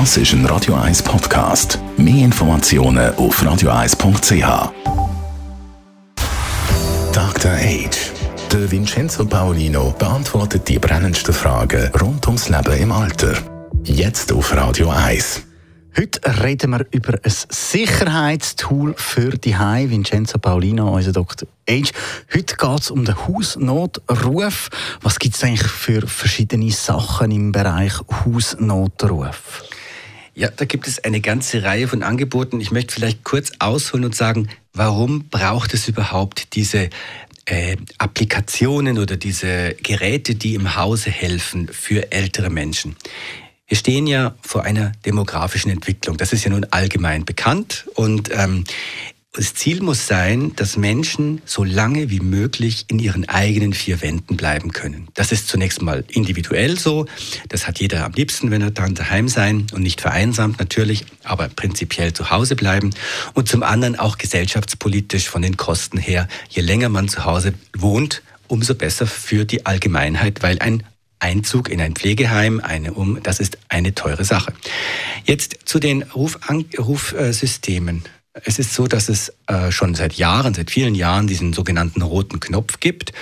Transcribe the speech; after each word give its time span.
Das 0.00 0.16
ist 0.16 0.32
ein 0.32 0.44
Radio 0.46 0.74
1 0.74 1.04
Podcast. 1.04 1.78
Mehr 1.96 2.24
Informationen 2.24 3.14
auf 3.14 3.40
radio1.ch. 3.40 4.72
Dr. 7.12 7.52
Age. 7.52 8.10
Der 8.52 8.70
Vincenzo 8.72 9.24
Paolino 9.24 9.94
beantwortet 9.96 10.68
die 10.68 10.80
brennendsten 10.80 11.32
Fragen 11.32 11.92
rund 12.00 12.26
ums 12.26 12.48
Leben 12.48 12.76
im 12.76 12.90
Alter. 12.90 13.34
Jetzt 13.84 14.32
auf 14.32 14.52
Radio 14.56 14.90
1. 14.90 15.42
Heute 15.96 16.42
reden 16.42 16.72
wir 16.72 16.84
über 16.90 17.16
ein 17.22 17.32
Sicherheitstool 17.48 18.94
für 18.96 19.30
die 19.38 19.56
Hai. 19.56 19.88
Vincenzo 19.90 20.38
Paulino, 20.38 20.92
unser 20.92 21.12
Dr. 21.12 21.48
Age. 21.70 21.92
Heute 22.34 22.56
geht 22.56 22.80
es 22.80 22.90
um 22.90 23.04
den 23.04 23.14
Hausnotruf. 23.28 24.70
Was 25.02 25.20
gibt 25.20 25.36
es 25.36 25.44
eigentlich 25.44 25.70
für 25.70 26.04
verschiedene 26.08 26.72
Sachen 26.72 27.30
im 27.30 27.52
Bereich 27.52 27.92
Hausnotruf? 28.24 29.62
Ja, 30.34 30.48
da 30.48 30.64
gibt 30.64 30.88
es 30.88 31.02
eine 31.04 31.20
ganze 31.20 31.62
Reihe 31.62 31.86
von 31.86 32.02
Angeboten. 32.02 32.60
Ich 32.60 32.72
möchte 32.72 32.94
vielleicht 32.94 33.22
kurz 33.22 33.52
ausholen 33.60 34.04
und 34.04 34.16
sagen, 34.16 34.48
warum 34.72 35.28
braucht 35.28 35.74
es 35.74 35.86
überhaupt 35.86 36.56
diese 36.56 36.90
äh, 37.46 37.76
Applikationen 37.98 38.98
oder 38.98 39.16
diese 39.16 39.74
Geräte, 39.82 40.34
die 40.34 40.54
im 40.54 40.76
Hause 40.76 41.10
helfen 41.10 41.68
für 41.68 42.10
ältere 42.10 42.50
Menschen. 42.50 42.96
Wir 43.66 43.76
stehen 43.76 44.06
ja 44.06 44.34
vor 44.42 44.64
einer 44.64 44.92
demografischen 45.06 45.70
Entwicklung. 45.70 46.16
Das 46.16 46.32
ist 46.32 46.44
ja 46.44 46.50
nun 46.50 46.66
allgemein 46.70 47.24
bekannt. 47.24 47.86
Und 47.94 48.30
ähm, 48.32 48.64
das 49.36 49.52
Ziel 49.52 49.82
muss 49.82 50.06
sein, 50.06 50.52
dass 50.54 50.76
Menschen 50.76 51.42
so 51.44 51.64
lange 51.64 52.08
wie 52.08 52.20
möglich 52.20 52.84
in 52.86 53.00
ihren 53.00 53.28
eigenen 53.28 53.72
vier 53.72 54.00
Wänden 54.00 54.36
bleiben 54.36 54.70
können. 54.70 55.08
Das 55.14 55.32
ist 55.32 55.48
zunächst 55.48 55.82
mal 55.82 56.04
individuell 56.08 56.78
so. 56.78 57.06
Das 57.48 57.66
hat 57.66 57.80
jeder 57.80 58.04
am 58.04 58.12
liebsten, 58.12 58.52
wenn 58.52 58.62
er 58.62 58.70
dann 58.70 58.94
daheim 58.94 59.26
sein 59.26 59.66
und 59.72 59.82
nicht 59.82 60.00
vereinsamt 60.00 60.60
natürlich, 60.60 61.04
aber 61.24 61.48
prinzipiell 61.48 62.12
zu 62.12 62.30
Hause 62.30 62.54
bleiben. 62.54 62.90
Und 63.34 63.48
zum 63.48 63.64
anderen 63.64 63.98
auch 63.98 64.18
gesellschaftspolitisch 64.18 65.28
von 65.28 65.42
den 65.42 65.56
Kosten 65.56 65.98
her. 65.98 66.28
Je 66.48 66.62
länger 66.62 66.88
man 66.88 67.08
zu 67.08 67.24
Hause 67.24 67.54
wohnt, 67.76 68.22
umso 68.46 68.76
besser 68.76 69.08
für 69.08 69.44
die 69.44 69.66
Allgemeinheit, 69.66 70.44
weil 70.44 70.60
ein 70.60 70.84
Einzug 71.18 71.70
in 71.70 71.80
ein 71.80 71.96
Pflegeheim, 71.96 72.60
eine 72.60 72.94
um, 72.94 73.20
das 73.20 73.40
ist 73.40 73.58
eine 73.68 73.96
teure 73.96 74.24
Sache. 74.24 74.52
Jetzt 75.24 75.56
zu 75.64 75.80
den 75.80 76.04
Rufsystemen. 76.04 78.04
Es 78.42 78.58
ist 78.58 78.74
so, 78.74 78.86
dass 78.86 79.08
es 79.08 79.32
äh, 79.46 79.70
schon 79.70 79.94
seit 79.94 80.14
Jahren, 80.14 80.54
seit 80.54 80.70
vielen 80.70 80.94
Jahren 80.94 81.26
diesen 81.26 81.52
sogenannten 81.52 82.02
roten 82.02 82.40
Knopf 82.40 82.80
gibt. 82.80 83.12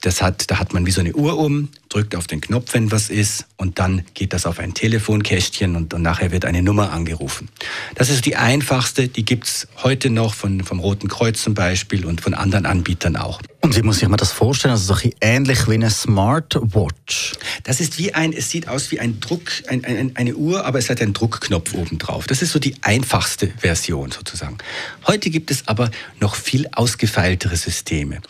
Das 0.00 0.22
hat, 0.22 0.50
da 0.50 0.58
hat 0.58 0.72
man 0.72 0.86
wie 0.86 0.90
so 0.90 1.00
eine 1.00 1.12
Uhr 1.12 1.38
um, 1.38 1.70
drückt 1.88 2.16
auf 2.16 2.26
den 2.26 2.40
Knopf, 2.40 2.74
wenn 2.74 2.90
was 2.90 3.10
ist, 3.10 3.46
und 3.56 3.78
dann 3.78 4.02
geht 4.14 4.32
das 4.32 4.46
auf 4.46 4.58
ein 4.58 4.74
Telefonkästchen 4.74 5.76
und, 5.76 5.94
und 5.94 6.02
nachher 6.02 6.32
wird 6.32 6.44
eine 6.44 6.62
Nummer 6.62 6.90
angerufen. 6.90 7.48
Das 7.94 8.10
ist 8.10 8.26
die 8.26 8.36
einfachste, 8.36 9.08
die 9.08 9.24
gibt's 9.24 9.68
heute 9.82 10.10
noch 10.10 10.34
von, 10.34 10.64
vom 10.64 10.80
Roten 10.80 11.08
Kreuz 11.08 11.42
zum 11.42 11.54
Beispiel 11.54 12.04
und 12.06 12.20
von 12.20 12.34
anderen 12.34 12.66
Anbietern 12.66 13.16
auch. 13.16 13.40
Und 13.60 13.76
wie 13.76 13.82
muss 13.82 14.02
ich 14.02 14.08
mir 14.08 14.16
das 14.16 14.32
vorstellen? 14.32 14.72
Also 14.72 14.94
so 14.94 15.08
ähnlich 15.20 15.68
wie 15.68 15.74
eine 15.74 15.90
Smartwatch. 15.90 17.34
Das 17.62 17.80
ist 17.80 17.96
wie 17.98 18.12
ein, 18.12 18.32
es 18.32 18.50
sieht 18.50 18.66
aus 18.66 18.90
wie 18.90 18.98
ein 18.98 19.20
Druck, 19.20 19.52
ein, 19.68 19.84
ein, 19.84 20.16
eine 20.16 20.34
Uhr, 20.34 20.64
aber 20.64 20.80
es 20.80 20.90
hat 20.90 21.00
einen 21.00 21.12
Druckknopf 21.12 21.74
oben 21.74 21.98
drauf. 21.98 22.26
Das 22.26 22.42
ist 22.42 22.50
so 22.50 22.58
die 22.58 22.74
einfachste 22.82 23.52
Version 23.58 24.10
sozusagen. 24.10 24.58
Heute 25.06 25.30
gibt 25.30 25.52
es 25.52 25.68
aber 25.72 25.90
noch 26.20 26.34
viel 26.34 26.68
ausgefeiltere 26.70 27.56
Systeme. 27.56 28.20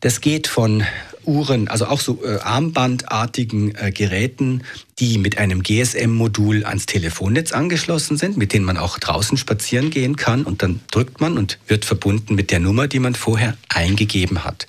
Das 0.00 0.20
geht 0.20 0.48
von 0.48 0.82
Uhren, 1.24 1.68
also 1.68 1.86
auch 1.86 2.00
so 2.00 2.24
äh, 2.24 2.40
armbandartigen 2.40 3.72
äh, 3.76 3.92
Geräten, 3.92 4.64
die 4.98 5.16
mit 5.18 5.38
einem 5.38 5.62
GSM-Modul 5.62 6.64
ans 6.64 6.86
Telefonnetz 6.86 7.52
angeschlossen 7.52 8.16
sind, 8.16 8.36
mit 8.36 8.52
denen 8.52 8.64
man 8.64 8.76
auch 8.76 8.98
draußen 8.98 9.38
spazieren 9.38 9.90
gehen 9.90 10.16
kann 10.16 10.42
und 10.42 10.64
dann 10.64 10.80
drückt 10.90 11.20
man 11.20 11.38
und 11.38 11.60
wird 11.68 11.84
verbunden 11.84 12.34
mit 12.34 12.50
der 12.50 12.58
Nummer, 12.58 12.88
die 12.88 12.98
man 12.98 13.14
vorher 13.14 13.56
eingegeben 13.68 14.42
hat. 14.42 14.66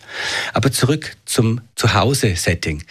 Aber 0.53 0.71
zurück 0.71 1.17
zum 1.25 1.61
Zuhause-Setting. 1.75 2.83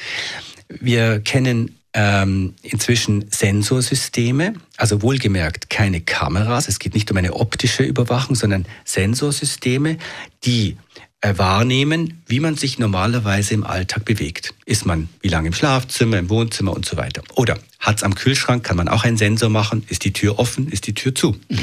Wir 0.68 1.20
kennen 1.20 1.78
ähm, 1.94 2.54
inzwischen 2.62 3.26
Sensorsysteme, 3.30 4.54
also 4.76 5.02
wohlgemerkt 5.02 5.68
keine 5.68 6.00
Kameras, 6.00 6.68
es 6.68 6.78
geht 6.78 6.94
nicht 6.94 7.10
um 7.10 7.16
eine 7.16 7.34
optische 7.34 7.82
Überwachung, 7.82 8.34
sondern 8.34 8.66
Sensorsysteme, 8.84 9.98
die 10.44 10.76
äh, 11.20 11.36
wahrnehmen, 11.36 12.22
wie 12.26 12.40
man 12.40 12.56
sich 12.56 12.78
normalerweise 12.78 13.54
im 13.54 13.64
Alltag 13.64 14.04
bewegt. 14.04 14.54
Ist 14.64 14.86
man 14.86 15.08
wie 15.20 15.28
lange 15.28 15.48
im 15.48 15.54
Schlafzimmer, 15.54 16.18
im 16.18 16.30
Wohnzimmer 16.30 16.72
und 16.72 16.84
so 16.84 16.96
weiter. 16.96 17.22
Oder 17.34 17.58
hat 17.78 17.98
es 17.98 18.02
am 18.02 18.14
Kühlschrank, 18.14 18.64
kann 18.64 18.76
man 18.76 18.88
auch 18.88 19.04
einen 19.04 19.16
Sensor 19.18 19.50
machen, 19.50 19.84
ist 19.88 20.04
die 20.04 20.12
Tür 20.12 20.38
offen, 20.38 20.68
ist 20.68 20.86
die 20.86 20.94
Tür 20.94 21.14
zu. 21.14 21.36
Mhm. 21.48 21.58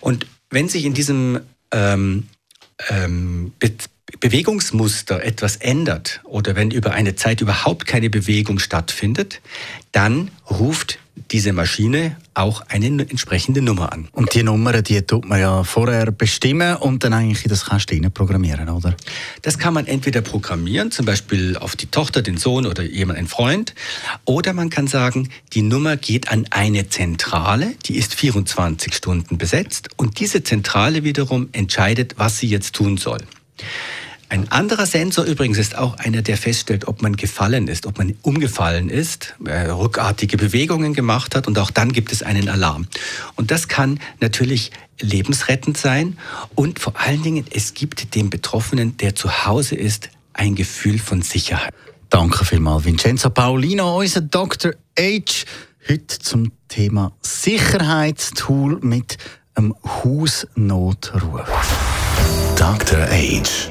Und 0.00 0.26
wenn 0.50 0.68
sich 0.68 0.84
in 0.84 0.94
diesem 0.94 1.40
ähm, 1.70 2.28
ähm, 2.88 3.52
Bewegungsmuster 4.18 5.22
etwas 5.22 5.56
ändert 5.56 6.20
oder 6.24 6.56
wenn 6.56 6.70
über 6.70 6.92
eine 6.92 7.14
Zeit 7.14 7.40
überhaupt 7.40 7.86
keine 7.86 8.10
Bewegung 8.10 8.58
stattfindet, 8.58 9.40
dann 9.92 10.30
ruft 10.50 10.98
diese 11.30 11.52
Maschine 11.52 12.16
auch 12.34 12.62
eine 12.68 12.86
entsprechende 12.86 13.62
Nummer 13.62 13.92
an. 13.92 14.08
Und 14.12 14.34
die 14.34 14.42
Nummer, 14.42 14.82
die 14.82 15.02
tut 15.02 15.28
man 15.28 15.40
ja 15.40 15.64
vorher 15.64 16.10
bestimmen 16.10 16.76
und 16.76 17.04
dann 17.04 17.12
eigentlich 17.12 17.44
in 17.44 17.50
das 17.50 17.66
Kasten 17.66 18.10
programmieren, 18.12 18.68
oder? 18.68 18.96
Das 19.42 19.58
kann 19.58 19.74
man 19.74 19.86
entweder 19.86 20.22
programmieren, 20.22 20.90
zum 20.90 21.06
Beispiel 21.06 21.56
auf 21.56 21.76
die 21.76 21.86
Tochter, 21.86 22.22
den 22.22 22.36
Sohn 22.36 22.66
oder 22.66 22.82
jemand, 22.82 23.18
ein 23.18 23.28
Freund, 23.28 23.74
oder 24.24 24.52
man 24.52 24.70
kann 24.70 24.86
sagen, 24.86 25.28
die 25.52 25.62
Nummer 25.62 25.96
geht 25.96 26.30
an 26.30 26.46
eine 26.50 26.88
Zentrale, 26.88 27.74
die 27.86 27.96
ist 27.96 28.14
24 28.14 28.94
Stunden 28.94 29.38
besetzt 29.38 29.90
und 29.96 30.18
diese 30.20 30.42
Zentrale 30.42 31.04
wiederum 31.04 31.48
entscheidet, 31.52 32.14
was 32.16 32.38
sie 32.38 32.48
jetzt 32.48 32.74
tun 32.74 32.96
soll. 32.96 33.20
Ein 34.50 34.62
anderer 34.62 34.84
Sensor 34.84 35.26
übrigens 35.26 35.58
ist 35.58 35.78
auch 35.78 35.96
einer, 35.98 36.22
der 36.22 36.36
feststellt, 36.36 36.88
ob 36.88 37.02
man 37.02 37.14
gefallen 37.14 37.68
ist, 37.68 37.86
ob 37.86 37.98
man 37.98 38.16
umgefallen 38.22 38.90
ist, 38.90 39.36
äh, 39.44 39.68
rückartige 39.68 40.36
Bewegungen 40.36 40.92
gemacht 40.92 41.36
hat 41.36 41.46
und 41.46 41.56
auch 41.56 41.70
dann 41.70 41.92
gibt 41.92 42.10
es 42.10 42.24
einen 42.24 42.48
Alarm. 42.48 42.88
Und 43.36 43.52
das 43.52 43.68
kann 43.68 44.00
natürlich 44.18 44.72
lebensrettend 45.00 45.78
sein 45.78 46.18
und 46.56 46.80
vor 46.80 46.94
allen 46.98 47.22
Dingen, 47.22 47.44
es 47.54 47.74
gibt 47.74 48.16
dem 48.16 48.28
Betroffenen, 48.28 48.96
der 48.96 49.14
zu 49.14 49.46
Hause 49.46 49.76
ist, 49.76 50.10
ein 50.32 50.56
Gefühl 50.56 50.98
von 50.98 51.22
Sicherheit. 51.22 51.72
Danke 52.08 52.44
vielmals, 52.44 52.84
Vincenzo 52.84 53.30
Paulino, 53.30 54.00
unser 54.00 54.20
Dr. 54.20 54.72
H. 54.98 55.46
Heute 55.88 56.18
zum 56.18 56.50
Thema 56.66 57.12
Sicherheitstool 57.22 58.80
mit 58.82 59.16
einem 59.54 59.76
Hausnotruf. 59.84 61.48
Dr. 62.56 62.98
Age 63.12 63.70